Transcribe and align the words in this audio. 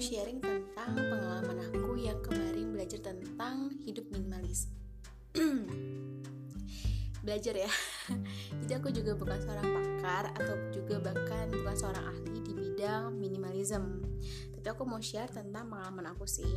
sharing 0.00 0.40
tentang 0.40 0.96
pengalaman 0.96 1.60
aku 1.60 2.00
yang 2.00 2.16
kemarin 2.24 2.72
belajar 2.72 3.04
tentang 3.04 3.76
hidup 3.84 4.08
minimalis. 4.08 4.72
belajar 7.20 7.52
ya. 7.52 7.68
Jadi 8.64 8.72
aku 8.80 8.88
juga 8.96 9.12
bukan 9.12 9.36
seorang 9.44 9.68
pakar 9.68 10.32
atau 10.32 10.56
juga 10.72 11.04
bahkan 11.04 11.52
bukan 11.52 11.76
seorang 11.76 12.04
ahli 12.16 12.40
di 12.40 12.52
bidang 12.56 13.12
minimalism. 13.12 14.00
Tapi 14.56 14.66
aku 14.72 14.88
mau 14.88 15.04
share 15.04 15.28
tentang 15.28 15.68
pengalaman 15.68 16.16
aku 16.16 16.24
sih. 16.24 16.48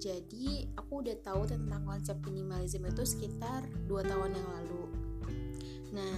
Jadi 0.00 0.72
aku 0.72 1.04
udah 1.04 1.20
tahu 1.20 1.44
tentang 1.44 1.84
konsep 1.84 2.16
minimalism 2.24 2.88
itu 2.88 3.04
sekitar 3.04 3.68
2 3.84 3.92
tahun 4.08 4.32
yang 4.32 4.48
lalu. 4.56 4.84
Nah, 5.92 6.16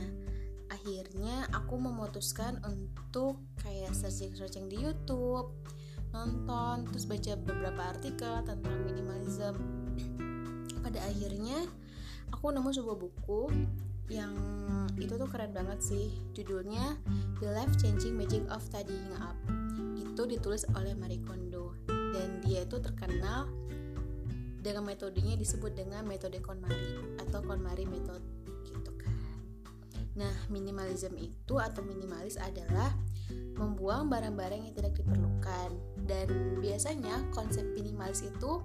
akhirnya 0.70 1.50
aku 1.50 1.74
memutuskan 1.74 2.62
untuk 2.62 3.42
kayak 3.66 3.90
searching-searching 3.98 4.70
di 4.70 4.78
YouTube, 4.78 5.50
nonton, 6.12 6.86
terus 6.92 7.08
baca 7.08 7.32
beberapa 7.40 7.82
artikel 7.88 8.32
tentang 8.44 8.76
minimalism. 8.84 9.56
Pada 10.84 11.00
akhirnya 11.08 11.64
aku 12.30 12.52
nemu 12.52 12.70
sebuah 12.70 12.96
buku 13.00 13.42
yang 14.12 14.36
itu 15.00 15.16
tuh 15.16 15.28
keren 15.28 15.56
banget 15.56 15.80
sih. 15.80 16.12
Judulnya 16.36 17.00
The 17.40 17.48
Life 17.50 17.80
Changing 17.80 18.14
Magic 18.14 18.44
of 18.52 18.62
Tidying 18.68 19.16
Up. 19.18 19.36
Itu 19.96 20.28
ditulis 20.28 20.68
oleh 20.76 20.92
Marie 20.92 21.24
Kondo 21.24 21.72
dan 21.88 22.44
dia 22.44 22.68
itu 22.68 22.76
terkenal 22.76 23.48
dengan 24.62 24.86
metodenya 24.86 25.34
disebut 25.34 25.74
dengan 25.74 26.06
metode 26.06 26.38
KonMari 26.38 27.18
atau 27.18 27.42
KonMari 27.42 27.82
method 27.88 28.22
gitu 28.62 28.94
kan. 28.94 29.16
Nah, 30.14 30.30
minimalism 30.52 31.18
itu 31.18 31.58
atau 31.58 31.82
minimalis 31.82 32.38
adalah 32.38 32.94
membuang 33.62 34.10
barang-barang 34.10 34.60
yang 34.66 34.74
tidak 34.74 34.98
diperlukan. 34.98 35.70
Dan 36.02 36.58
biasanya 36.58 37.22
konsep 37.30 37.62
minimalis 37.78 38.26
itu 38.26 38.58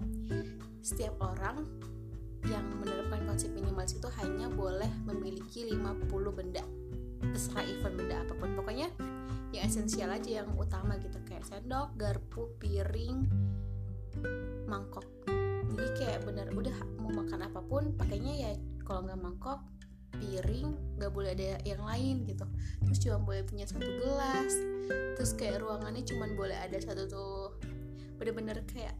setiap 0.81 1.13
orang 1.21 1.69
yang 2.49 2.65
menerapkan 2.81 3.21
konsep 3.29 3.53
minimalis 3.53 3.93
itu 3.93 4.09
hanya 4.17 4.49
boleh 4.49 4.89
memiliki 5.05 5.69
50 5.69 6.09
benda. 6.33 6.65
Terserah 7.21 7.65
event 7.65 7.95
benda 7.97 8.15
apa 8.25 8.33
pun. 8.33 8.49
Pokoknya 8.57 8.89
yang 9.53 9.63
esensial 9.69 10.11
aja 10.11 10.43
yang 10.43 10.49
utama 10.57 10.97
gitu 10.99 11.21
kayak 11.23 11.45
sendok, 11.45 11.93
garpu, 11.95 12.49
piring, 12.57 13.29
mangkok. 14.67 15.05
Jadi 15.77 15.87
kayak 15.99 16.25
bener 16.25 16.47
udah 16.51 16.73
mau 16.99 17.11
makan 17.21 17.39
apa 17.45 17.61
pun 17.61 17.93
pakainya 17.95 18.33
ya 18.33 18.51
kalau 18.87 19.03
nggak 19.03 19.19
mangkok 19.19 19.59
piring 20.15 20.97
nggak 20.97 21.11
boleh 21.11 21.35
ada 21.35 21.59
yang 21.67 21.83
lain 21.83 22.23
gitu. 22.23 22.45
Terus 22.87 22.97
cuma 23.03 23.17
boleh 23.21 23.43
punya 23.43 23.67
satu 23.67 23.85
gelas. 23.85 24.53
Terus 25.19 25.31
kayak 25.35 25.63
ruangannya 25.63 26.03
cuma 26.07 26.29
boleh 26.31 26.57
ada 26.57 26.77
satu 26.79 27.03
tuh 27.07 27.39
bener-bener 28.17 28.65
kayak 28.65 28.97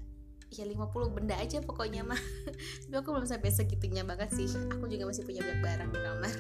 ya 0.48 0.64
50 0.64 1.16
benda 1.16 1.36
aja 1.36 1.60
pokoknya 1.64 2.04
mah. 2.08 2.20
Tapi 2.88 2.96
aku 2.96 3.10
belum 3.16 3.28
sampai 3.28 3.52
segitunya 3.52 4.04
banget 4.04 4.32
sih. 4.36 4.48
Aku 4.48 4.88
juga 4.88 5.08
masih 5.08 5.24
punya 5.28 5.44
banyak 5.44 5.62
barang 5.64 5.90
di 5.92 6.00
kamar. 6.00 6.38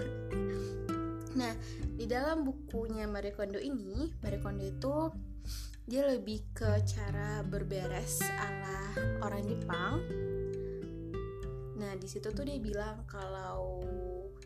Nah 1.37 1.53
di 1.93 2.05
dalam 2.09 2.41
bukunya 2.41 3.05
Marie 3.05 3.33
Kondo 3.35 3.61
ini 3.61 4.09
Marie 4.25 4.41
Kondo 4.41 4.65
itu 4.65 4.95
dia 5.87 6.03
lebih 6.03 6.51
ke 6.51 6.83
cara 6.83 7.45
berberes 7.45 8.19
ala 8.25 8.79
orang 9.23 9.43
Jepang. 9.45 9.93
Nah 11.77 11.93
di 11.95 12.07
situ 12.09 12.33
tuh 12.33 12.43
dia 12.43 12.57
bilang 12.59 13.05
kalau 13.05 13.85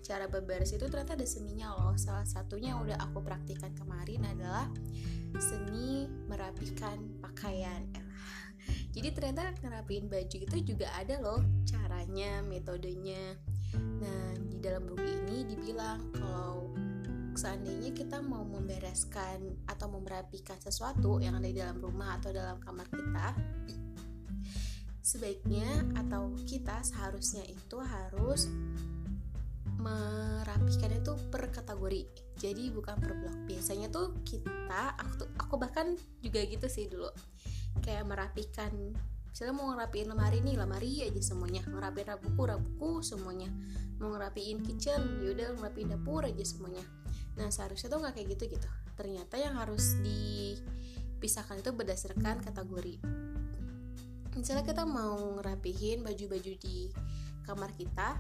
cara 0.02 0.26
berberes 0.26 0.74
itu 0.74 0.86
ternyata 0.90 1.14
ada 1.14 1.28
seninya 1.28 1.74
loh. 1.78 1.94
Salah 1.98 2.26
satunya 2.26 2.74
yang 2.74 2.82
udah 2.86 2.98
aku 3.00 3.22
praktikan 3.22 3.72
kemarin 3.78 4.26
adalah 4.26 4.68
seni 5.38 6.10
merapikan 6.28 7.22
pakaian. 7.22 7.88
Jadi 8.92 9.08
ternyata 9.16 9.56
ngerapiin 9.64 10.06
baju 10.12 10.38
itu 10.38 10.58
juga 10.62 10.92
ada 10.94 11.18
loh 11.24 11.42
caranya 11.66 12.44
metodenya. 12.46 13.40
Nah 13.78 14.36
di 14.38 14.58
dalam 14.60 14.86
buku 14.86 15.08
ini 15.26 15.48
dibilang 15.48 16.12
kalau 16.12 16.76
seandainya 17.34 17.96
kita 17.96 18.20
mau 18.20 18.44
membereskan 18.44 19.64
atau 19.66 19.88
merapikan 19.98 20.60
sesuatu 20.60 21.24
yang 21.24 21.40
ada 21.40 21.48
di 21.48 21.58
dalam 21.58 21.80
rumah 21.80 22.20
atau 22.20 22.36
dalam 22.36 22.60
kamar 22.60 22.86
kita 22.92 23.34
sebaiknya 25.02 25.68
atau 25.98 26.32
kita 26.46 26.80
seharusnya 26.86 27.44
itu 27.50 27.78
harus 27.82 28.48
merapikan 29.82 30.94
itu 30.94 31.18
per 31.34 31.50
kategori. 31.50 32.06
Jadi 32.38 32.70
bukan 32.70 32.96
per 33.02 33.18
blok. 33.18 33.36
Biasanya 33.50 33.90
tuh 33.90 34.14
kita 34.22 34.94
aku 34.96 35.26
tuh 35.26 35.30
aku 35.42 35.58
bahkan 35.58 35.98
juga 36.22 36.46
gitu 36.46 36.70
sih 36.70 36.86
dulu. 36.86 37.10
Kayak 37.82 38.06
merapikan 38.06 38.94
misalnya 39.32 39.56
mau 39.56 39.74
ngerapiin 39.74 40.08
lemari 40.12 40.40
nih 40.46 40.56
lemari 40.56 40.92
aja 41.02 41.22
semuanya. 41.22 41.66
Ngerapiin 41.66 42.14
buku 42.22 42.42
buku 42.46 42.92
semuanya. 43.02 43.50
Mau 43.98 44.14
ngerapiin 44.14 44.62
kitchen 44.62 45.22
yaudah 45.26 45.58
ngerapiin 45.58 45.98
dapur 45.98 46.24
aja 46.30 46.46
semuanya. 46.46 46.86
Nah 47.36 47.50
seharusnya 47.50 47.90
tuh 47.90 48.00
nggak 48.06 48.14
kayak 48.22 48.28
gitu 48.38 48.44
gitu. 48.54 48.68
Ternyata 48.94 49.36
yang 49.42 49.58
harus 49.58 49.98
dipisahkan 50.06 51.58
itu 51.60 51.74
berdasarkan 51.74 52.46
kategori. 52.46 53.02
Misalnya 54.32 54.64
kita 54.64 54.88
mau 54.88 55.38
ngerapihin 55.38 56.06
baju-baju 56.06 56.54
di 56.56 56.88
kamar 57.44 57.74
kita 57.76 58.16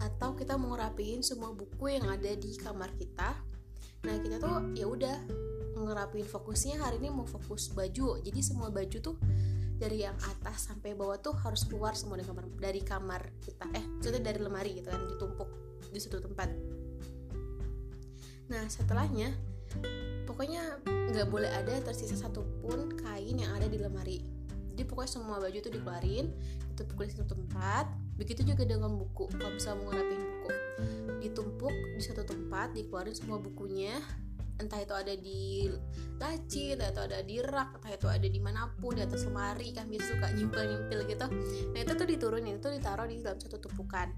atau 0.00 0.36
kita 0.36 0.56
mau 0.60 0.76
ngerapiin 0.76 1.24
semua 1.24 1.52
buku 1.52 1.96
yang 1.96 2.06
ada 2.08 2.32
di 2.36 2.52
kamar 2.56 2.92
kita. 2.96 3.36
Nah 4.04 4.16
kita 4.20 4.36
tuh 4.38 4.76
ya 4.76 4.86
udah 4.86 5.16
ngerapiin 5.76 6.24
fokusnya 6.24 6.80
hari 6.80 7.00
ini 7.00 7.12
mau 7.12 7.28
fokus 7.28 7.72
baju. 7.72 8.20
Jadi 8.20 8.40
semua 8.40 8.68
baju 8.72 8.98
tuh 9.00 9.16
dari 9.76 10.08
yang 10.08 10.16
atas 10.16 10.72
sampai 10.72 10.96
bawah 10.96 11.20
tuh 11.20 11.36
harus 11.44 11.68
keluar 11.68 11.92
semua 11.92 12.16
dari 12.16 12.28
kamar 12.28 12.44
dari 12.56 12.80
kamar 12.80 13.22
kita. 13.44 13.66
Eh 13.76 13.84
maksudnya 13.84 14.22
dari 14.24 14.38
lemari 14.40 14.70
gitu 14.80 14.88
kan 14.88 15.02
ditumpuk 15.04 15.48
di 15.92 15.98
satu 16.00 16.20
tempat. 16.24 16.48
Nah 18.52 18.64
setelahnya 18.68 19.32
pokoknya 20.24 20.80
nggak 20.86 21.28
boleh 21.28 21.50
ada 21.52 21.76
tersisa 21.84 22.16
satupun 22.16 22.96
kain 22.96 23.36
yang 23.36 23.52
ada 23.52 23.68
di 23.68 23.76
lemari. 23.76 24.24
Jadi 24.76 24.84
pokoknya 24.84 25.10
semua 25.12 25.40
baju 25.40 25.56
tuh 25.56 25.72
dikeluarin 25.72 26.26
ditumpuk 26.72 27.08
di 27.08 27.12
satu 27.16 27.32
tempat 27.32 27.88
begitu 28.16 28.42
juga 28.42 28.64
dengan 28.64 28.96
buku 28.96 29.28
kalau 29.36 29.52
misalnya 29.52 29.76
mau 29.80 29.86
ngerapiin 29.92 30.24
buku 30.24 30.50
ditumpuk 31.20 31.74
di 31.96 32.02
satu 32.02 32.24
tempat 32.24 32.72
dikeluarin 32.72 33.16
semua 33.16 33.36
bukunya 33.40 33.96
entah 34.56 34.80
itu 34.80 34.94
ada 34.96 35.12
di 35.12 35.68
laci, 36.16 36.72
entah 36.72 36.88
itu 36.88 37.00
ada 37.04 37.20
di 37.20 37.36
rak, 37.44 37.76
entah 37.76 37.92
itu 37.92 38.08
ada 38.08 38.24
di 38.24 38.40
mana 38.40 38.72
pun 38.80 38.96
di 38.96 39.04
atas 39.04 39.28
lemari 39.28 39.68
kan 39.76 39.84
biasa 39.84 40.16
suka 40.16 40.32
nyimpil 40.32 40.64
nyimpil 40.64 41.00
gitu. 41.12 41.26
Nah 41.76 41.78
itu 41.84 41.92
tuh 41.92 42.08
diturunin, 42.08 42.56
itu 42.56 42.68
ditaruh 42.72 43.04
di 43.04 43.20
dalam 43.20 43.36
satu 43.36 43.60
tumpukan. 43.60 44.08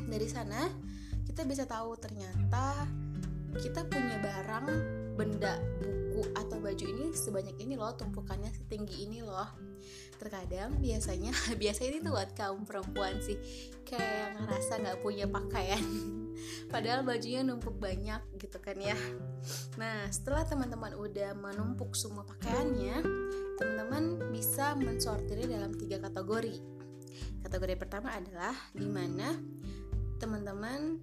Dari 0.00 0.28
sana 0.32 0.72
kita 1.28 1.44
bisa 1.44 1.68
tahu 1.68 1.92
ternyata 2.00 2.88
kita 3.60 3.84
punya 3.84 4.16
barang, 4.16 4.66
benda, 5.20 5.60
buku 5.84 5.97
atau 6.34 6.58
baju 6.58 6.84
ini 6.84 7.10
sebanyak 7.14 7.56
ini 7.62 7.74
loh, 7.74 7.94
tumpukannya 7.94 8.50
setinggi 8.54 9.06
ini 9.08 9.22
loh. 9.24 9.48
Terkadang 10.18 10.78
biasanya 10.82 11.30
biasanya 11.62 11.88
itu 11.98 12.10
buat 12.10 12.32
kaum 12.34 12.66
perempuan 12.66 13.18
sih 13.22 13.38
kayak 13.86 14.38
ngerasa 14.42 14.82
nggak 14.82 14.98
punya 15.00 15.26
pakaian. 15.30 15.82
Padahal 16.72 17.02
bajunya 17.02 17.42
numpuk 17.42 17.78
banyak 17.78 18.22
gitu 18.38 18.58
kan 18.62 18.78
ya. 18.78 18.98
Nah 19.80 20.06
setelah 20.10 20.46
teman-teman 20.46 20.94
udah 20.94 21.34
menumpuk 21.34 21.94
semua 21.94 22.22
pakaiannya 22.26 23.02
teman-teman 23.58 24.30
bisa 24.30 24.78
mensortirnya 24.78 25.58
dalam 25.58 25.74
tiga 25.74 25.98
kategori. 25.98 26.58
Kategori 27.42 27.74
pertama 27.74 28.14
adalah 28.14 28.54
di 28.70 28.86
mana 28.86 29.34
teman-teman 30.18 30.98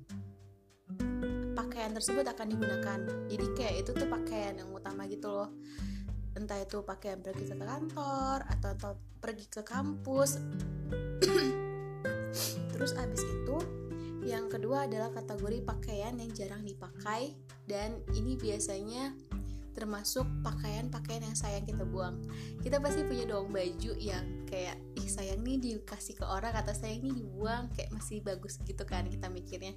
pakaian 1.65 1.97
tersebut 1.97 2.25
akan 2.29 2.47
digunakan. 2.53 2.99
Jadi 3.25 3.45
kayak 3.57 3.75
itu 3.81 3.91
tuh 3.97 4.05
pakaian 4.05 4.53
yang 4.61 4.69
utama 4.69 5.09
gitu 5.09 5.33
loh. 5.33 5.49
Entah 6.37 6.61
itu 6.61 6.85
pakaian 6.85 7.17
pergi 7.25 7.49
ke 7.49 7.57
kantor 7.57 8.45
atau, 8.45 8.69
atau 8.77 8.91
pergi 9.17 9.49
ke 9.49 9.65
kampus. 9.65 10.37
Terus 12.71 12.91
abis 12.93 13.23
itu 13.25 13.57
yang 14.21 14.45
kedua 14.45 14.85
adalah 14.85 15.09
kategori 15.09 15.65
pakaian 15.65 16.13
yang 16.21 16.29
jarang 16.37 16.61
dipakai. 16.61 17.33
Dan 17.65 17.97
ini 18.13 18.37
biasanya 18.37 19.17
termasuk 19.73 20.23
pakaian-pakaian 20.45 21.25
yang 21.25 21.35
sayang 21.35 21.65
kita 21.65 21.81
buang. 21.81 22.21
Kita 22.61 22.77
pasti 22.77 23.03
punya 23.09 23.25
dong 23.25 23.49
baju 23.49 23.91
yang 23.97 24.45
kayak 24.45 24.77
ih 25.01 25.09
sayang 25.09 25.41
nih 25.41 25.59
dikasih 25.59 26.15
ke 26.15 26.25
orang 26.29 26.53
atau 26.53 26.77
sayang 26.77 27.01
nih 27.03 27.15
dibuang. 27.25 27.73
Kayak 27.73 27.89
masih 27.89 28.21
bagus 28.21 28.61
gitu 28.61 28.85
kan 28.85 29.09
kita 29.09 29.27
mikirnya. 29.33 29.73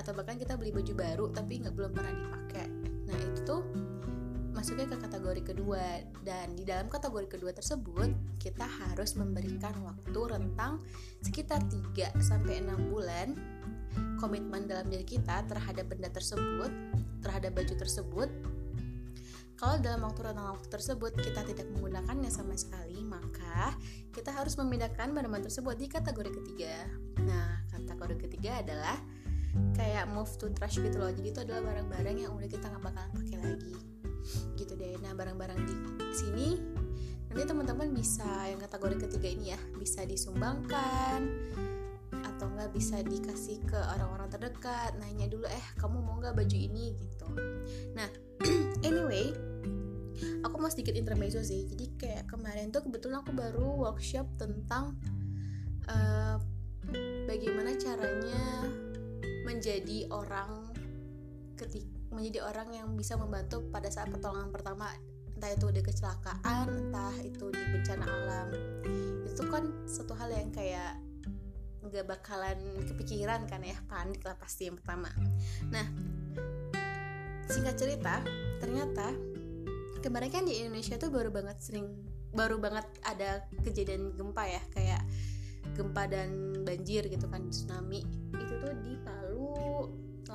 Atau 0.00 0.16
bahkan 0.16 0.40
kita 0.40 0.56
beli 0.56 0.72
baju 0.72 0.92
baru 0.96 1.26
tapi 1.28 1.60
nggak 1.60 1.76
belum 1.76 1.92
pernah 1.92 2.12
dipakai. 2.16 2.66
Nah 3.04 3.18
itu 3.20 3.40
tuh 3.44 3.60
masuknya 4.56 4.88
ke 4.88 4.96
kategori 4.96 5.42
kedua 5.54 5.84
dan 6.24 6.56
di 6.56 6.64
dalam 6.64 6.88
kategori 6.88 7.38
kedua 7.38 7.52
tersebut 7.52 8.10
kita 8.40 8.66
harus 8.66 9.14
memberikan 9.14 9.72
waktu 9.84 10.20
rentang 10.26 10.82
sekitar 11.22 11.62
3 11.68 12.18
sampai 12.18 12.64
6 12.64 12.90
bulan 12.90 13.38
komitmen 14.18 14.66
dalam 14.66 14.90
diri 14.90 15.06
kita 15.06 15.46
terhadap 15.46 15.86
benda 15.86 16.10
tersebut 16.10 16.68
terhadap 17.22 17.56
baju 17.56 17.74
tersebut 17.78 18.28
kalau 19.60 19.76
dalam 19.76 20.08
waktu 20.08 20.24
rentang 20.24 20.56
waktu 20.56 20.72
tersebut 20.72 21.12
kita 21.20 21.44
tidak 21.44 21.68
menggunakannya 21.76 22.32
sama 22.32 22.56
sekali, 22.56 23.04
maka 23.04 23.76
kita 24.08 24.32
harus 24.32 24.56
memindahkan 24.56 25.12
barang-barang 25.12 25.52
tersebut 25.52 25.76
di 25.76 25.84
kategori 25.84 26.32
ketiga. 26.32 26.88
Nah, 27.20 27.68
kategori 27.68 28.24
ketiga 28.24 28.64
adalah 28.64 28.96
kayak 29.74 30.06
move 30.10 30.30
to 30.38 30.50
trash 30.54 30.78
gitu 30.78 30.96
loh. 30.98 31.10
Jadi 31.10 31.28
itu 31.30 31.40
adalah 31.42 31.62
barang-barang 31.72 32.16
yang 32.16 32.32
udah 32.34 32.48
kita 32.48 32.66
nggak 32.70 32.82
bakalan 32.84 33.10
pakai 33.14 33.36
lagi. 33.40 33.74
Gitu 34.54 34.72
deh. 34.76 34.94
Nah, 35.02 35.12
barang-barang 35.16 35.60
di 35.64 35.74
sini 36.12 36.48
nanti 37.30 37.46
teman-teman 37.46 37.94
bisa 37.94 38.26
yang 38.50 38.58
kategori 38.58 39.06
ketiga 39.06 39.28
ini 39.30 39.54
ya, 39.54 39.60
bisa 39.78 40.02
disumbangkan 40.02 41.30
atau 42.10 42.56
nggak 42.56 42.72
bisa 42.72 43.04
dikasih 43.04 43.60
ke 43.68 43.76
orang-orang 43.76 44.32
terdekat 44.32 44.96
nanya 44.96 45.28
dulu 45.28 45.44
eh 45.44 45.66
kamu 45.76 46.00
mau 46.00 46.16
nggak 46.18 46.32
baju 46.40 46.56
ini 46.56 46.96
gitu 46.96 47.28
nah 47.92 48.08
anyway 48.88 49.28
aku 50.40 50.56
mau 50.56 50.72
sedikit 50.72 50.96
intermezzo 50.96 51.44
sih 51.44 51.68
jadi 51.68 51.84
kayak 52.00 52.24
kemarin 52.32 52.72
tuh 52.72 52.84
kebetulan 52.84 53.20
aku 53.20 53.36
baru 53.36 53.68
workshop 53.88 54.24
tentang 54.40 54.96
uh, 55.88 56.40
bagaimana 57.28 57.76
caranya 57.76 58.66
menjadi 59.50 60.06
orang 60.14 60.70
ketik 61.58 61.82
menjadi 62.14 62.46
orang 62.46 62.70
yang 62.70 62.88
bisa 62.94 63.18
membantu 63.18 63.66
pada 63.74 63.90
saat 63.90 64.06
pertolongan 64.14 64.54
pertama. 64.54 64.86
Entah 65.34 65.50
itu 65.50 65.66
di 65.74 65.82
kecelakaan 65.82 66.66
entah 66.70 67.16
itu 67.26 67.50
di 67.50 67.62
bencana 67.74 68.06
alam. 68.06 68.48
Itu 69.26 69.42
kan 69.50 69.66
satu 69.90 70.14
hal 70.14 70.30
yang 70.30 70.54
kayak 70.54 71.02
nggak 71.80 72.06
bakalan 72.06 72.60
kepikiran 72.86 73.48
kan 73.50 73.64
ya 73.64 73.74
panik 73.90 74.22
lah 74.22 74.38
pasti 74.38 74.70
yang 74.70 74.78
pertama. 74.78 75.10
Nah 75.74 75.86
singkat 77.50 77.74
cerita 77.74 78.22
ternyata 78.62 79.10
kemarin 80.04 80.30
kan 80.30 80.44
di 80.46 80.62
Indonesia 80.62 80.94
tuh 81.00 81.10
baru 81.10 81.34
banget 81.34 81.58
sering 81.58 81.88
baru 82.30 82.62
banget 82.62 82.86
ada 83.02 83.42
kejadian 83.66 84.14
gempa 84.14 84.46
ya 84.46 84.62
kayak 84.70 85.02
gempa 85.74 86.06
dan 86.06 86.62
banjir 86.62 87.08
gitu 87.08 87.26
kan 87.26 87.48
tsunami. 87.48 88.04
Itu 88.36 88.54
tuh 88.60 88.76
di 88.84 88.94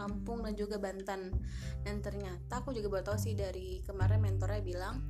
Lampung 0.06 0.46
dan 0.46 0.54
juga 0.54 0.78
Banten. 0.78 1.34
Dan 1.82 2.06
ternyata 2.06 2.62
aku 2.62 2.78
juga 2.78 2.94
baru 2.94 3.14
tahu 3.14 3.18
sih 3.18 3.34
dari 3.34 3.82
kemarin 3.82 4.22
mentornya 4.22 4.62
bilang 4.62 5.02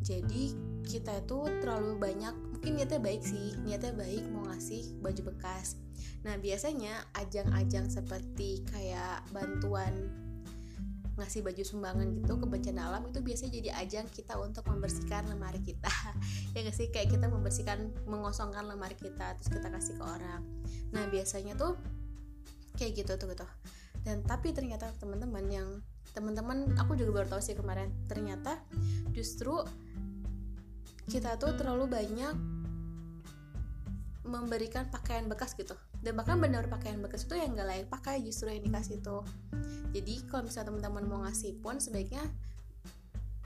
jadi 0.00 0.56
kita 0.80 1.28
itu 1.28 1.44
terlalu 1.60 2.00
banyak 2.00 2.32
mungkin 2.32 2.80
niatnya 2.80 3.00
baik 3.04 3.20
sih 3.20 3.52
niatnya 3.68 3.92
baik 3.92 4.24
mau 4.32 4.48
ngasih 4.48 4.96
baju 5.04 5.22
bekas. 5.32 5.76
Nah 6.24 6.40
biasanya 6.40 7.04
ajang-ajang 7.20 7.92
seperti 7.92 8.64
kayak 8.72 9.20
bantuan 9.28 10.08
ngasih 11.20 11.44
baju 11.44 11.60
sumbangan 11.60 12.16
gitu 12.16 12.32
ke 12.32 12.46
bencana 12.48 12.88
alam 12.88 13.04
itu 13.12 13.20
biasanya 13.20 13.52
jadi 13.60 13.70
ajang 13.84 14.06
kita 14.08 14.40
untuk 14.40 14.64
membersihkan 14.72 15.28
lemari 15.28 15.60
kita. 15.60 15.92
Ya 16.56 16.66
gak 16.66 16.74
sih? 16.74 16.90
Kayak 16.90 17.14
kita 17.14 17.30
membersihkan 17.30 17.94
mengosongkan 18.10 18.66
lemari 18.66 18.96
kita 18.96 19.36
terus 19.38 19.52
kita 19.52 19.68
kasih 19.70 20.00
ke 20.00 20.02
orang. 20.02 20.42
Nah 20.96 21.06
biasanya 21.12 21.54
tuh 21.54 21.76
kayak 22.80 23.04
gitu 23.04 23.12
tuh 23.20 23.28
gitu 23.36 23.46
dan 24.06 24.24
tapi 24.24 24.56
ternyata 24.56 24.88
teman-teman 24.96 25.44
yang 25.50 25.68
teman-teman 26.16 26.74
aku 26.80 26.96
juga 26.96 27.22
baru 27.22 27.36
tahu 27.36 27.42
sih 27.44 27.54
kemarin 27.54 27.92
ternyata 28.10 28.58
justru 29.12 29.60
kita 31.10 31.36
tuh 31.36 31.54
terlalu 31.58 31.90
banyak 31.90 32.34
memberikan 34.30 34.86
pakaian 34.94 35.26
bekas 35.26 35.58
gitu. 35.58 35.74
Dan 36.00 36.14
bahkan 36.14 36.38
benar 36.38 36.70
pakaian 36.70 37.02
bekas 37.02 37.26
itu 37.26 37.34
yang 37.34 37.58
gak 37.58 37.66
layak 37.66 37.88
pakai 37.90 38.22
justru 38.22 38.48
yang 38.48 38.62
dikasih 38.62 39.02
tuh 39.04 39.20
jadi 39.90 40.22
kalau 40.30 40.46
misalnya 40.46 40.70
teman-teman 40.70 41.04
mau 41.10 41.20
ngasih 41.26 41.58
pun 41.58 41.82
sebaiknya 41.82 42.22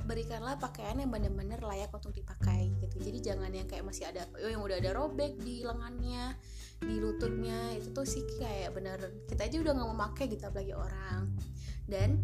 berikanlah 0.04 0.60
pakaian 0.60 1.00
yang 1.00 1.08
benar-benar 1.08 1.64
layak 1.64 1.88
untuk 1.88 2.12
dipakai 2.12 2.63
gitu. 2.94 3.10
Jadi 3.10 3.18
jangan 3.20 3.50
yang 3.50 3.66
kayak 3.66 3.84
masih 3.84 4.06
ada 4.06 4.24
oh, 4.38 4.50
yang 4.50 4.62
udah 4.62 4.78
ada 4.78 4.90
robek 4.94 5.34
di 5.42 5.66
lengannya 5.66 6.38
di 6.84 6.96
lututnya 7.00 7.74
itu 7.74 7.90
tuh 7.94 8.06
sih 8.06 8.22
kayak 8.38 8.76
bener 8.76 8.98
kita 9.30 9.46
aja 9.48 9.56
udah 9.62 9.72
nggak 9.72 9.88
mau 9.90 9.98
pakai 10.10 10.24
gitu 10.30 10.44
apalagi 10.46 10.74
orang. 10.74 11.22
Dan 11.84 12.22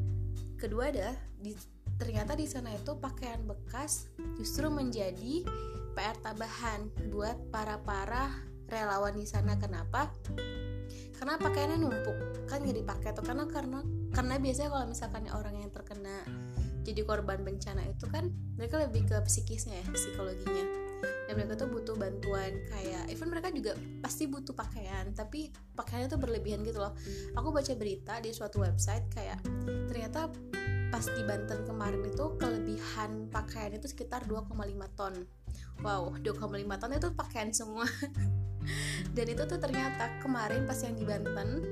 kedua 0.56 0.88
ada 0.88 1.12
di, 1.36 1.52
ternyata 1.98 2.32
di 2.38 2.46
sana 2.48 2.72
itu 2.72 2.96
pakaian 2.96 3.44
bekas 3.44 4.08
justru 4.38 4.68
menjadi 4.72 5.44
PR 5.92 6.16
tambahan 6.22 6.86
buat 7.10 7.36
para 7.50 7.82
para 7.82 8.30
relawan 8.70 9.18
di 9.18 9.26
sana. 9.26 9.58
Kenapa? 9.58 10.08
Karena 11.18 11.36
pakaiannya 11.36 11.78
numpuk 11.84 12.48
kan 12.48 12.64
jadi 12.64 12.80
pakai 12.86 13.12
tuh. 13.12 13.24
Karena 13.26 13.44
karena 13.44 13.84
karena 14.14 14.34
biasanya 14.40 14.70
kalau 14.72 14.86
misalkan 14.88 15.24
orang 15.34 15.54
yang 15.60 15.70
terkena 15.74 16.24
jadi 16.90 17.06
korban 17.06 17.46
bencana 17.46 17.86
itu 17.86 18.10
kan 18.10 18.34
mereka 18.58 18.82
lebih 18.82 19.06
ke 19.06 19.16
psikisnya 19.22 19.78
ya 19.78 19.86
psikologinya. 19.94 20.66
Dan 21.00 21.38
mereka 21.38 21.54
tuh 21.62 21.70
butuh 21.70 21.94
bantuan 21.94 22.58
kayak 22.66 23.06
even 23.06 23.30
mereka 23.30 23.54
juga 23.54 23.78
pasti 24.02 24.26
butuh 24.26 24.52
pakaian 24.52 25.14
tapi 25.14 25.54
pakaiannya 25.78 26.10
tuh 26.10 26.18
berlebihan 26.18 26.66
gitu 26.66 26.82
loh. 26.82 26.92
Aku 27.38 27.54
baca 27.54 27.72
berita 27.78 28.18
di 28.18 28.34
suatu 28.34 28.60
website 28.60 29.06
kayak 29.14 29.38
ternyata 29.86 30.28
pas 30.90 31.06
di 31.06 31.22
Banten 31.22 31.62
kemarin 31.62 32.02
itu 32.02 32.34
kelebihan 32.34 33.30
pakaian 33.30 33.70
itu 33.78 33.86
sekitar 33.86 34.26
2,5 34.26 34.50
ton. 34.98 35.14
Wow 35.86 36.18
2,5 36.18 36.82
ton 36.82 36.90
itu 36.90 37.08
pakaian 37.14 37.50
semua. 37.54 37.86
Dan 39.16 39.26
itu 39.30 39.42
tuh 39.46 39.56
ternyata 39.56 40.18
kemarin 40.18 40.66
pas 40.66 40.76
yang 40.82 40.98
di 40.98 41.06
Banten 41.06 41.62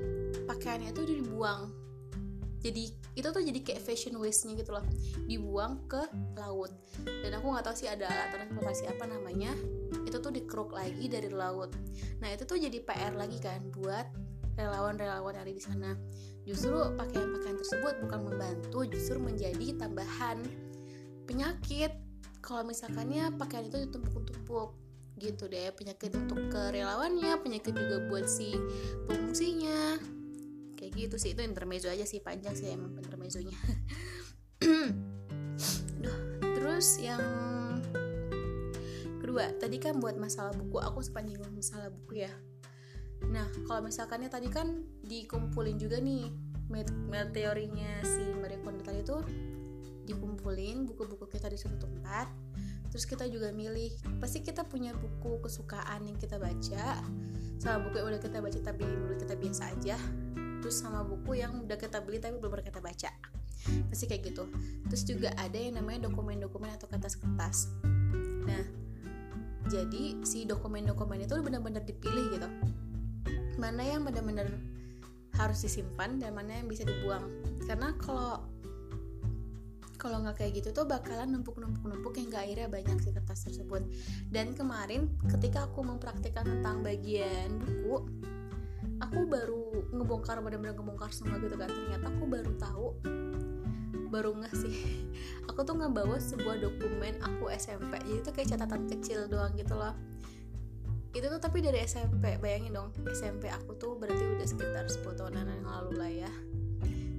pakaiannya 0.47 0.95
itu 0.95 1.03
dibuang 1.05 1.88
jadi 2.59 2.91
itu 3.15 3.27
tuh 3.31 3.39
jadi 3.39 3.59
kayak 3.63 3.81
fashion 3.83 4.19
waste 4.19 4.47
nya 4.47 4.59
gitu 4.59 4.75
loh. 4.75 4.83
Dibuang 5.23 5.87
ke 5.87 6.03
laut. 6.35 6.75
Dan 7.07 7.31
aku 7.39 7.55
nggak 7.55 7.65
tahu 7.71 7.75
sih 7.75 7.87
ada 7.87 8.07
alat 8.07 8.35
transportasi 8.35 8.91
apa 8.91 9.07
namanya. 9.07 9.55
Itu 10.03 10.19
tuh 10.19 10.35
dikeruk 10.35 10.75
lagi 10.75 11.07
dari 11.07 11.31
laut. 11.31 11.71
Nah 12.19 12.29
itu 12.35 12.43
tuh 12.43 12.59
jadi 12.59 12.83
PR 12.83 13.15
lagi 13.15 13.39
kan 13.39 13.63
buat 13.71 14.11
relawan-relawan 14.59 15.39
yang 15.39 15.43
ada 15.47 15.53
di 15.55 15.63
sana. 15.63 15.91
Justru 16.43 16.75
pakaian-pakaian 16.99 17.57
tersebut 17.63 17.93
bukan 18.03 18.19
membantu 18.27 18.83
justru 18.91 19.15
menjadi 19.15 19.79
tambahan 19.79 20.43
penyakit. 21.23 21.95
Kalau 22.43 22.67
misalkannya 22.67 23.35
pakaian 23.39 23.71
itu 23.71 23.87
ditumpuk-tumpuk 23.87 24.75
gitu 25.15 25.47
deh. 25.47 25.71
Penyakit 25.71 26.11
untuk 26.11 26.51
kerelawannya 26.51 27.39
penyakit 27.39 27.71
juga 27.71 28.03
buat 28.11 28.27
si 28.27 28.51
pengungsinya 29.07 30.18
kayak 30.89 31.09
gitu 31.09 31.15
sih 31.21 31.37
itu 31.37 31.41
intermezzo 31.45 31.87
aja 31.87 32.03
sih 32.03 32.19
panjang 32.19 32.57
sih 32.57 32.73
emang 32.73 32.97
intermezzonya. 32.97 33.57
Duh, 36.03 36.19
terus 36.41 36.97
yang 36.97 37.21
kedua 39.21 39.53
tadi 39.61 39.77
kan 39.77 40.01
buat 40.01 40.17
masalah 40.17 40.57
buku 40.57 40.81
aku 40.81 41.05
nyinggung 41.21 41.53
masalah 41.53 41.93
buku 41.93 42.25
ya. 42.25 42.33
Nah 43.29 43.45
kalau 43.69 43.85
misalkannya 43.85 44.33
tadi 44.33 44.49
kan 44.49 44.81
dikumpulin 45.05 45.77
juga 45.77 46.01
nih 46.01 46.27
teorinya 47.33 48.01
si 48.05 48.21
Marie 48.37 48.61
Kondo 48.61 48.85
tadi 48.85 49.01
itu 49.01 49.17
dikumpulin 50.09 50.89
buku-buku 50.89 51.29
kita 51.29 51.49
di 51.49 51.57
suatu 51.57 51.85
tempat 51.85 52.29
terus 52.89 53.05
kita 53.05 53.29
juga 53.29 53.53
milih 53.53 53.93
pasti 54.17 54.41
kita 54.41 54.65
punya 54.65 54.97
buku 54.97 55.45
kesukaan 55.45 56.09
yang 56.09 56.17
kita 56.17 56.41
baca 56.41 57.05
sama 57.61 57.85
buku 57.85 58.01
yang 58.01 58.09
udah 58.09 58.21
kita 58.21 58.41
baca 58.41 58.59
tapi 58.65 58.81
belum 58.81 59.17
kita 59.21 59.37
biasa 59.37 59.63
aja 59.77 59.97
terus 60.59 60.79
sama 60.79 61.03
buku 61.03 61.39
yang 61.39 61.63
udah 61.63 61.77
kita 61.79 62.03
beli 62.03 62.19
tapi 62.19 62.37
belum 62.37 62.51
pernah 62.59 62.67
kita 62.67 62.81
baca. 62.83 63.09
Pasti 63.91 64.05
kayak 64.07 64.23
gitu. 64.31 64.43
Terus 64.87 65.03
juga 65.03 65.29
ada 65.35 65.57
yang 65.57 65.79
namanya 65.79 66.07
dokumen-dokumen 66.07 66.75
atau 66.75 66.87
kertas-kertas. 66.87 67.71
Nah 68.47 68.63
jadi 69.69 70.17
si 70.25 70.49
dokumen-dokumen 70.49 71.23
itu 71.23 71.35
benar-benar 71.39 71.83
dipilih 71.85 72.39
gitu. 72.39 72.49
Mana 73.59 73.83
yang 73.83 74.07
benar-benar 74.07 74.49
harus 75.37 75.63
disimpan 75.63 76.19
dan 76.19 76.35
mana 76.35 76.59
yang 76.59 76.67
bisa 76.67 76.83
dibuang. 76.83 77.23
Karena 77.67 77.93
kalau 78.01 78.43
kalau 79.99 80.23
nggak 80.23 80.39
kayak 80.39 80.63
gitu 80.63 80.71
tuh 80.71 80.87
bakalan 80.87 81.27
numpuk-numpuk-numpuk 81.35 82.15
yang 82.15 82.31
gak 82.31 82.47
akhirnya 82.47 82.71
banyak 82.71 82.97
sih 83.03 83.11
kertas 83.11 83.51
tersebut. 83.51 83.83
Dan 84.31 84.55
kemarin 84.55 85.11
ketika 85.27 85.67
aku 85.67 85.83
mempraktikkan 85.83 86.47
tentang 86.47 86.79
bagian 86.79 87.59
buku 87.59 88.07
aku 89.09 89.25
baru 89.25 89.89
ngebongkar 89.89 90.37
benar-benar 90.37 90.77
ngebongkar 90.77 91.09
semua 91.09 91.41
gitu 91.41 91.57
kan. 91.57 91.65
Ternyata 91.65 92.13
aku 92.13 92.23
baru 92.29 92.51
tahu 92.61 92.87
baru 94.09 94.37
nggak 94.37 94.53
sih. 94.53 94.73
Aku 95.49 95.61
tuh 95.65 95.77
ngebawa 95.77 96.17
sebuah 96.17 96.61
dokumen 96.61 97.21
aku 97.21 97.51
SMP 97.53 97.99
jadi 98.01 98.21
itu 98.21 98.31
kayak 98.33 98.57
catatan 98.57 98.89
kecil 98.89 99.29
doang 99.29 99.53
gitu 99.53 99.77
loh. 99.77 99.93
Itu 101.13 101.29
tuh 101.29 101.41
tapi 101.41 101.61
dari 101.61 101.85
SMP 101.85 102.37
bayangin 102.41 102.73
dong. 102.73 102.89
SMP 103.09 103.49
aku 103.49 103.77
tuh 103.77 103.97
berarti 103.97 104.21
udah 104.21 104.47
sekitar 104.49 104.85
10 104.89 105.03
tahunan 105.13 105.45
yang 105.45 105.65
lalu 105.65 105.91
lah 105.97 106.11
ya. 106.25 106.31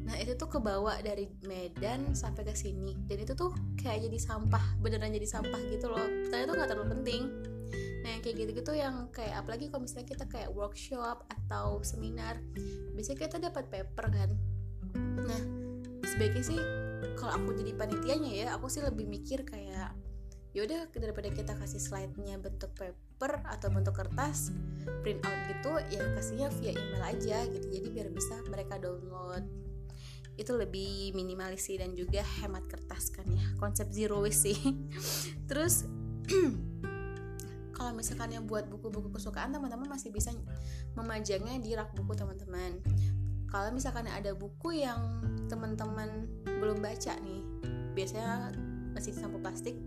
Nah 0.06 0.18
itu 0.18 0.34
tuh 0.34 0.50
kebawa 0.50 0.98
dari 1.02 1.30
Medan 1.46 2.14
sampai 2.14 2.42
ke 2.42 2.54
sini. 2.58 2.98
Dan 3.06 3.22
itu 3.22 3.38
tuh 3.38 3.54
kayak 3.78 4.10
jadi 4.10 4.18
sampah 4.18 4.78
beneran 4.82 5.14
jadi 5.14 5.26
sampah 5.30 5.60
gitu 5.70 5.90
loh. 5.90 6.06
Ternyata 6.30 6.46
tuh 6.50 6.56
nggak 6.58 6.70
terlalu 6.70 6.88
penting 6.98 7.22
nah 8.10 8.18
nah 8.18 8.26
kayak 8.26 8.42
gitu-gitu 8.42 8.72
yang 8.74 9.06
kayak 9.14 9.38
apalagi 9.38 9.70
kalau 9.70 9.86
misalnya 9.86 10.10
kita 10.10 10.26
kayak 10.26 10.50
workshop 10.50 11.22
atau 11.30 11.78
seminar 11.86 12.42
biasanya 12.98 13.18
kita 13.22 13.36
dapat 13.38 13.70
paper 13.70 14.06
kan. 14.10 14.30
Nah 14.98 15.42
sebaiknya 16.02 16.42
sih 16.42 16.58
kalau 17.14 17.38
aku 17.38 17.54
jadi 17.62 17.70
panitianya 17.78 18.32
ya 18.34 18.46
aku 18.58 18.66
sih 18.66 18.82
lebih 18.82 19.06
mikir 19.06 19.46
kayak 19.46 19.94
yaudah 20.50 20.90
daripada 20.90 21.30
kita 21.30 21.54
kasih 21.54 21.78
slide-nya 21.78 22.34
bentuk 22.42 22.74
paper 22.74 23.46
atau 23.46 23.70
bentuk 23.70 23.94
kertas 23.94 24.50
print 25.06 25.22
out 25.22 25.38
gitu 25.46 25.70
ya 25.94 26.02
kasihnya 26.18 26.50
via 26.58 26.74
email 26.74 27.04
aja 27.06 27.46
gitu 27.46 27.66
jadi 27.70 27.88
biar 27.94 28.08
bisa 28.10 28.42
mereka 28.50 28.82
download. 28.82 29.46
Itu 30.34 30.58
lebih 30.58 31.14
minimalis 31.14 31.70
sih 31.70 31.78
dan 31.78 31.94
juga 31.94 32.26
hemat 32.42 32.66
kertas 32.66 33.14
kan 33.14 33.30
ya 33.30 33.46
konsep 33.62 33.86
zero 33.94 34.18
waste 34.18 34.50
sih. 34.50 34.58
Terus 35.48 35.86
kalau 37.80 37.96
misalkan 37.96 38.28
yang 38.28 38.44
buat 38.44 38.68
buku-buku 38.68 39.08
kesukaan 39.08 39.56
teman-teman 39.56 39.88
masih 39.88 40.12
bisa 40.12 40.36
memajangnya 41.00 41.56
di 41.64 41.72
rak 41.72 41.96
buku 41.96 42.12
teman-teman. 42.12 42.76
Kalau 43.48 43.72
misalkan 43.72 44.04
ada 44.04 44.36
buku 44.36 44.84
yang 44.84 45.00
teman-teman 45.48 46.28
belum 46.44 46.84
baca 46.84 47.16
nih 47.24 47.40
biasanya 47.96 48.52
masih 48.92 49.16
di 49.16 49.18
sampul 49.24 49.40
plastik. 49.40 49.80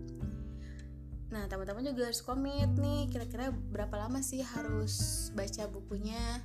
Nah 1.30 1.46
teman-teman 1.46 1.86
juga 1.86 2.10
harus 2.10 2.18
komit 2.18 2.74
nih 2.74 3.06
kira-kira 3.14 3.54
berapa 3.54 3.94
lama 3.94 4.18
sih 4.26 4.42
harus 4.42 5.30
baca 5.30 5.70
bukunya? 5.70 6.42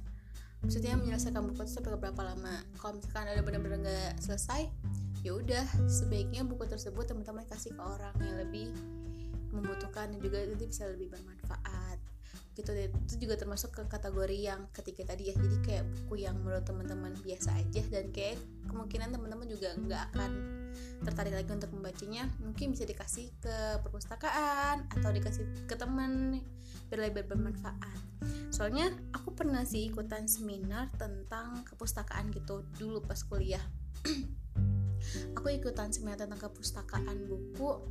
Maksudnya 0.61 1.01
menyelesaikan 1.01 1.41
buku 1.49 1.65
itu 1.65 1.81
sampai 1.81 1.97
berapa 1.97 2.29
lama? 2.29 2.61
Kalau 2.77 3.01
misalkan 3.01 3.25
ada 3.25 3.41
benar-benar 3.41 3.81
nggak 3.81 4.21
selesai 4.21 4.69
ya 5.25 5.33
udah 5.33 5.65
sebaiknya 5.89 6.45
buku 6.45 6.69
tersebut 6.69 7.09
teman-teman 7.09 7.43
kasih 7.49 7.73
ke 7.73 7.81
orang 7.81 8.13
yang 8.21 8.37
lebih 8.37 8.69
membutuhkan 9.51 10.13
dan 10.13 10.19
juga 10.21 10.45
nanti 10.45 10.65
bisa 10.69 10.85
lebih 10.87 11.09
bermanfaat. 11.49 11.97
Gitu 12.53 12.69
deh. 12.75 12.87
Itu 12.91 13.15
juga 13.17 13.35
termasuk 13.39 13.73
ke 13.73 13.83
kategori 13.89 14.37
yang 14.37 14.69
ketiga 14.75 15.15
tadi 15.15 15.31
ya 15.31 15.35
jadi 15.35 15.57
kayak 15.65 15.83
buku 15.89 16.27
yang 16.27 16.37
menurut 16.43 16.67
teman-teman 16.67 17.15
biasa 17.23 17.55
aja 17.55 17.81
dan 17.89 18.11
kayak 18.13 18.37
kemungkinan 18.69 19.09
teman-teman 19.15 19.47
juga 19.49 19.73
nggak 19.79 20.03
akan 20.13 20.31
tertarik 21.07 21.33
lagi 21.33 21.49
untuk 21.49 21.71
membacanya. 21.73 22.29
Mungkin 22.43 22.75
bisa 22.75 22.83
dikasih 22.85 23.31
ke 23.39 23.55
perpustakaan 23.81 24.91
atau 24.91 25.09
dikasih 25.09 25.65
ke 25.65 25.75
teman 25.79 26.43
biar 26.91 27.09
lebih 27.09 27.31
bermanfaat. 27.31 27.99
Soalnya 28.51 28.91
aku 29.15 29.31
pernah 29.31 29.63
sih 29.63 29.87
ikutan 29.87 30.27
seminar 30.27 30.91
tentang 30.99 31.63
kepustakaan 31.63 32.33
gitu 32.35 32.67
dulu 32.75 32.99
pas 33.05 33.21
kuliah 33.23 33.61
aku 35.35 35.53
ikutan 35.53 35.89
seminar 35.89 36.19
tentang 36.19 36.39
kepustakaan 36.39 37.25
buku 37.27 37.83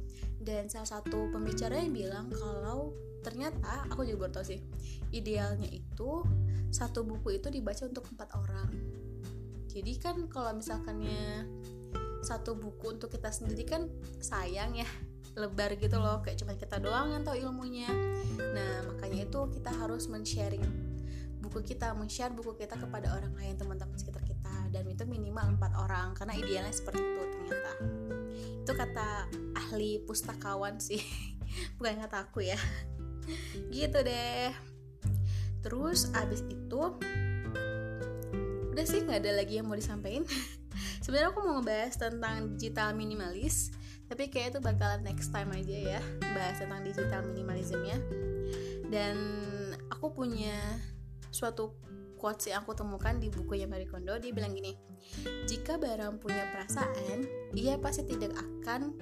dan 0.42 0.70
salah 0.70 0.98
satu 0.98 1.28
pembicara 1.34 1.80
yang 1.80 1.92
bilang 1.92 2.26
kalau 2.30 2.94
ternyata 3.20 3.84
aku 3.90 4.06
juga 4.06 4.30
baru 4.30 4.46
sih 4.46 4.62
idealnya 5.10 5.66
itu 5.68 6.22
satu 6.68 7.02
buku 7.02 7.40
itu 7.40 7.48
dibaca 7.48 7.88
untuk 7.88 8.04
empat 8.12 8.28
orang. 8.36 8.70
Jadi 9.68 9.92
kan 10.00 10.16
kalau 10.28 10.56
misalkannya 10.56 11.44
satu 12.24 12.58
buku 12.58 12.98
untuk 12.98 13.14
kita 13.14 13.30
sendiri 13.30 13.64
kan 13.64 13.86
sayang 14.18 14.74
ya 14.74 14.88
lebar 15.38 15.78
gitu 15.78 16.02
loh 16.02 16.18
kayak 16.20 16.42
cuma 16.42 16.58
kita 16.58 16.82
doang 16.82 17.14
yang 17.14 17.22
tahu 17.24 17.38
ilmunya. 17.38 17.88
Nah 18.38 18.90
makanya 18.90 19.26
itu 19.26 19.40
kita 19.54 19.70
harus 19.74 20.06
men-sharing 20.10 20.88
buku 21.48 21.64
kita 21.74 21.96
men-share 21.96 22.34
buku 22.36 22.52
kita 22.60 22.76
kepada 22.76 23.16
orang 23.16 23.32
lain 23.40 23.56
teman-teman 23.56 23.96
sekitar 23.96 24.20
kita 24.20 24.37
dan 24.68 24.84
itu 24.88 25.04
minimal 25.08 25.56
empat 25.56 25.72
orang 25.76 26.12
karena 26.16 26.34
idealnya 26.36 26.74
seperti 26.74 27.00
itu 27.00 27.22
ternyata. 27.32 27.72
Itu 28.64 28.72
kata 28.76 29.08
ahli 29.56 30.04
pustakawan 30.04 30.78
sih. 30.78 31.00
Bukan 31.80 32.04
kata 32.04 32.28
aku 32.28 32.44
ya. 32.44 32.58
Gitu 33.72 33.98
deh. 34.00 34.52
Terus 35.64 36.12
abis 36.14 36.44
itu 36.48 36.80
udah 38.68 38.84
sih 38.86 39.02
nggak 39.02 39.26
ada 39.26 39.32
lagi 39.42 39.58
yang 39.58 39.66
mau 39.66 39.76
disampaikan. 39.76 40.28
Sebenarnya 41.02 41.34
aku 41.34 41.40
mau 41.42 41.58
ngebahas 41.58 41.94
tentang 41.98 42.54
digital 42.54 42.94
minimalis 42.94 43.72
tapi 44.08 44.32
kayak 44.32 44.56
itu 44.56 44.60
bakalan 44.64 45.04
next 45.04 45.28
time 45.28 45.52
aja 45.52 46.00
ya 46.00 46.00
bahas 46.32 46.56
tentang 46.56 46.80
digital 46.80 47.20
minimalismnya. 47.28 48.00
Dan 48.88 49.16
aku 49.92 50.16
punya 50.16 50.56
suatu 51.28 51.76
quotes 52.18 52.50
yang 52.50 52.66
aku 52.66 52.74
temukan 52.74 53.16
di 53.16 53.30
bukunya 53.30 53.70
Marie 53.70 53.86
Kondo 53.86 54.18
dia 54.18 54.34
bilang 54.34 54.52
gini 54.52 54.74
jika 55.46 55.78
barang 55.78 56.18
punya 56.18 56.44
perasaan 56.52 57.24
ia 57.54 57.78
pasti 57.78 58.04
tidak 58.04 58.34
akan 58.36 58.98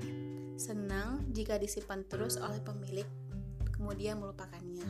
senang 0.60 1.24
jika 1.32 1.56
disimpan 1.56 2.04
terus 2.06 2.36
oleh 2.36 2.60
pemilik 2.64 3.08
kemudian 3.76 4.16
melupakannya. 4.16 4.88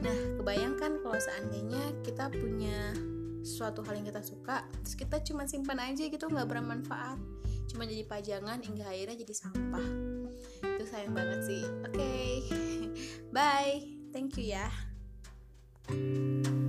Nah 0.00 0.16
kebayangkan 0.40 1.04
kalau 1.04 1.18
seandainya 1.20 1.82
kita 2.00 2.32
punya 2.32 2.96
suatu 3.44 3.84
hal 3.84 4.00
yang 4.00 4.08
kita 4.08 4.24
suka 4.24 4.64
terus 4.80 4.96
kita 4.96 5.20
cuma 5.24 5.44
simpan 5.44 5.80
aja 5.80 6.08
gitu 6.08 6.24
nggak 6.28 6.48
bermanfaat. 6.48 7.20
Cuma 7.68 7.84
jadi 7.86 8.08
pajangan 8.08 8.64
hingga 8.64 8.88
akhirnya 8.88 9.20
jadi 9.20 9.34
sampah. 9.36 9.86
Itu 10.64 10.84
sayang 10.88 11.12
banget 11.12 11.40
sih. 11.44 11.62
Oke. 11.86 11.96
Okay. 11.96 12.32
bye. 13.36 13.84
Thank 14.10 14.40
you 14.40 14.58
ya. 14.58 14.66
thank 15.90 16.46
you 16.46 16.59